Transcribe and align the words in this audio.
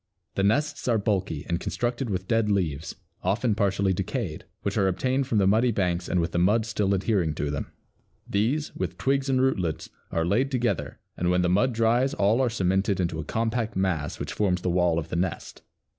The 0.33 0.41
nests 0.41 0.87
are 0.87 0.97
bulky 0.97 1.45
and 1.47 1.59
constructed 1.59 2.09
with 2.09 2.27
dead 2.27 2.49
leaves, 2.49 2.95
often 3.21 3.53
partly 3.53 3.93
decayed, 3.93 4.45
which 4.63 4.75
are 4.75 4.87
obtained 4.87 5.27
from 5.27 5.37
the 5.37 5.45
muddy 5.45 5.69
banks 5.71 6.09
and 6.09 6.19
with 6.19 6.31
the 6.31 6.39
mud 6.39 6.65
still 6.65 6.95
adhering 6.95 7.35
to 7.35 7.51
them. 7.51 7.71
These, 8.27 8.75
with 8.75 8.97
twigs 8.97 9.29
and 9.29 9.39
rootlets, 9.39 9.91
are 10.09 10.25
laid 10.25 10.49
together 10.49 10.97
and 11.17 11.29
when 11.29 11.43
the 11.43 11.49
mud 11.49 11.73
dries 11.73 12.15
all 12.15 12.41
are 12.41 12.49
cemented 12.49 12.99
into 12.99 13.19
a 13.19 13.23
compact 13.23 13.75
mass 13.75 14.19
which 14.19 14.33
forms 14.33 14.63
the 14.63 14.71
wall 14.71 14.97
of 14.97 15.09
the 15.09 15.15
nest. 15.15 15.61